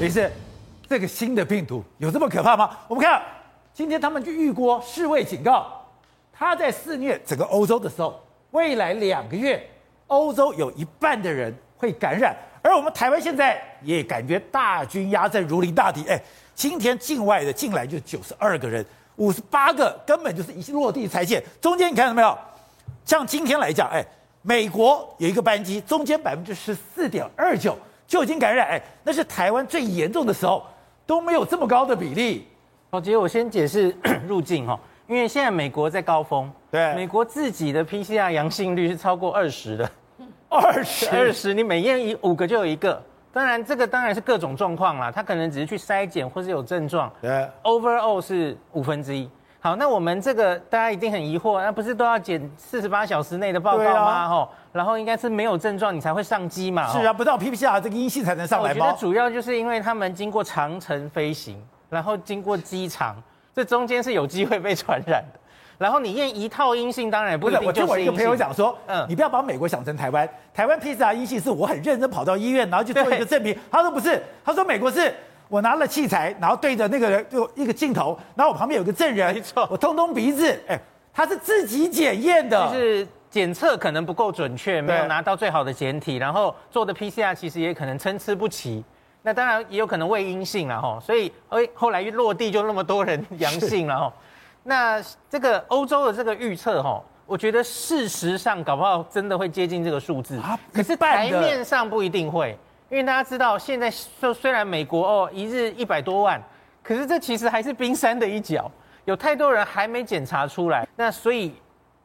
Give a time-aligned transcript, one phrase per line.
[0.00, 0.30] 于是，
[0.88, 2.70] 这个新的病毒有这么可怕吗？
[2.86, 3.20] 我们看，
[3.74, 5.66] 今天他们就预估世卫警告，
[6.32, 8.22] 他在肆虐整个欧洲的时候，
[8.52, 9.60] 未来两个月，
[10.06, 16.04] 欧洲有一半的人会感染，而我们台湾现在也感觉大军压阵如临大敌。
[16.04, 16.20] 哎，
[16.54, 18.86] 今天境外的进来就九十二个人，
[19.16, 21.42] 五十八个根本就是一落地裁线。
[21.60, 22.38] 中间你看到没有？
[23.04, 24.06] 像今天来讲，哎，
[24.42, 27.76] 美国有一个班机，中间百分之十四点二九
[28.08, 30.64] 就已经感染，哎，那是台湾最严重的时候。
[31.06, 32.46] 都没有这么高的比例。
[32.90, 33.96] 好，杰，我先解释
[34.28, 39.90] 入境哈，因为现在美国在高峰，对，美国自己的 PCR 阳性率是超过二十的，
[40.50, 43.02] 二十 二十，你每验一五个就有一个。
[43.32, 49.26] 当然，这个当然是各种状况啦，他可能只是去筛检或是有症状，对，overall 是五分之一。
[49.68, 54.26] 好，那我们这个大家一定很疑惑，那不是都要检四十八小时内的报告吗？
[54.26, 56.90] 哈，然后应该是没有症状你才会上机嘛？
[56.90, 58.86] 是啊，不到 PCR 这个阴性才能上来吗？
[58.86, 63.14] 我觉得主要就是因为他们经过长程飞行，然后经过机场，
[63.54, 65.38] 这中间是有机会被传染的。
[65.76, 67.66] 然后你验一套阴性，当然也不一定。
[67.66, 73.54] 我听我一个朋友讲说，嗯，你不要把美国想成台湾，台湾 PCR 阴性是我很认真跑到医院，然后去做一个证明。
[73.70, 75.14] 他说不是，他说美国是。
[75.48, 80.78] 我拿了器材，然后对着那个人就一个镜头，然后我旁边有个证人，没错，我通通鼻子，哎，
[81.12, 88.84] 他是自己检验的，就是检测可能不够准确，没有拿到最好的检体，然后做的 PCR 其实也可能参差不齐，
[89.22, 94.12] 那当然也有可能未阴性了哈，所以哎后来一落地就那么多人阳性了哈，
[94.64, 102.54] 那这个欧洲的这个预测哈，我觉得事实上搞不好真的会接近这个数字，啊，可是台面上不一定会。
[102.90, 106.42] 因为大家知道，现在虽虽然美国哦一日一百多万，
[106.82, 108.70] 可是这其实还是冰山的一角，
[109.04, 110.88] 有太多人还没检查出来。
[110.96, 111.54] 那所以，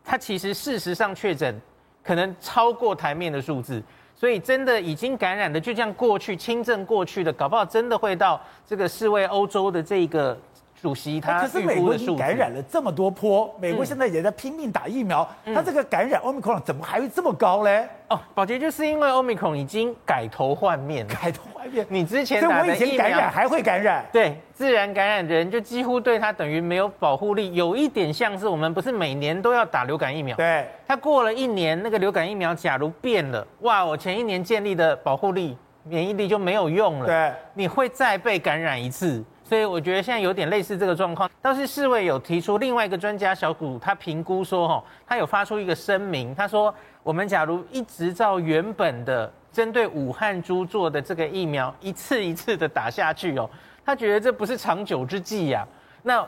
[0.04, 1.62] 它其实事实上确诊
[2.04, 3.82] 可能超过台面的数字，
[4.14, 10.38] 所以真的已经感染的就像过去轻症过去的，搞不好真的会到这个世卫欧洲的这个。
[10.84, 15.26] 主席他可是美国已经感染了这么多波，美国现在也在拼命打疫苗，
[15.56, 17.88] 他这个感染 Omicron 怎么还会这么高嘞？
[18.10, 21.86] 哦，宝杰就是因为 Omicron 已经改头换面，改头换面。
[21.88, 39.24] 你之前打的我以前感染还会感染，对，自然感染的人就几乎对他等于没有保护力，有一点像是我们不是每年都要打流感疫苗，对，他过了一年那个流感疫苗假如变了，哇，我前一年建立的保护力免疫力就没有用了，对，你会再被感染一次。
[39.44, 46.74] 所以我觉得现在有点类似这个状况，倒是世卫有提出另外一个专家小组，他评估说，哦，他有发出一个声明，他说，
[47.04, 53.50] 我们假如一直照原本的针对武汉猪做的这个疫苗，一次一次的打下去哦，
[53.86, 55.68] 他觉得这不是长久之计呀。
[56.02, 56.26] 那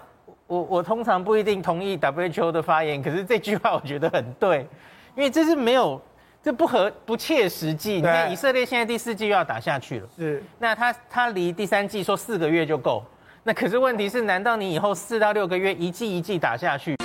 [0.47, 4.67] 我我通常不一定同意 WHO 的发言，可是这句话我觉得很对，
[5.15, 6.01] 因为这是没有。
[6.45, 7.93] 这不合不切实际。
[7.93, 10.43] 你看以色列现在第四季又要打下去了，是。
[10.59, 13.03] 那他他离第三季说四个月就够，
[13.41, 16.95] 那可是问题是，难道你以后四到六个月一季一季打下去？